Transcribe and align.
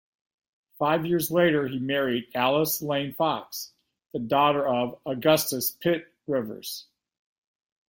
Five 0.79 1.05
years 1.05 1.29
later 1.29 1.67
he 1.67 1.77
married 1.77 2.31
Alice 2.33 2.81
Lane 2.81 3.13
Fox, 3.13 3.73
the 4.13 4.17
daughter 4.17 4.67
of 4.67 4.99
Augustus 5.05 5.69
Pitt 5.73 6.11
Rivers. 6.25 6.87